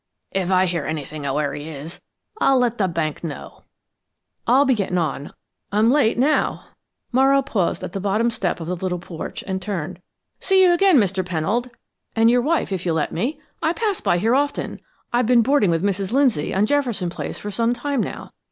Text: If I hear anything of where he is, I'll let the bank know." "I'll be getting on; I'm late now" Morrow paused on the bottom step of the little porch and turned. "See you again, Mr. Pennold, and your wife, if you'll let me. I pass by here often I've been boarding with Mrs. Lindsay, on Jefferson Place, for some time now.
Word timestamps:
If 0.31 0.49
I 0.49 0.65
hear 0.65 0.83
anything 0.87 1.27
of 1.27 1.35
where 1.35 1.53
he 1.53 1.69
is, 1.69 2.01
I'll 2.39 2.57
let 2.57 2.79
the 2.79 2.87
bank 2.87 3.23
know." 3.23 3.65
"I'll 4.47 4.65
be 4.65 4.73
getting 4.73 4.97
on; 4.97 5.31
I'm 5.71 5.91
late 5.91 6.17
now" 6.17 6.69
Morrow 7.11 7.43
paused 7.43 7.83
on 7.83 7.91
the 7.91 7.99
bottom 7.99 8.31
step 8.31 8.59
of 8.59 8.65
the 8.67 8.75
little 8.75 8.97
porch 8.97 9.43
and 9.45 9.61
turned. 9.61 10.01
"See 10.39 10.63
you 10.63 10.71
again, 10.71 10.97
Mr. 10.97 11.23
Pennold, 11.23 11.69
and 12.15 12.31
your 12.31 12.41
wife, 12.41 12.71
if 12.71 12.83
you'll 12.83 12.95
let 12.95 13.11
me. 13.11 13.39
I 13.61 13.73
pass 13.73 14.01
by 14.01 14.17
here 14.17 14.33
often 14.33 14.79
I've 15.13 15.27
been 15.27 15.43
boarding 15.43 15.69
with 15.69 15.83
Mrs. 15.83 16.11
Lindsay, 16.13 16.51
on 16.51 16.65
Jefferson 16.65 17.11
Place, 17.11 17.37
for 17.37 17.51
some 17.51 17.75
time 17.75 18.01
now. 18.01 18.31